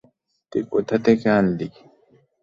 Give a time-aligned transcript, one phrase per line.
[0.51, 1.67] তুই কোথা থেকে আনলি?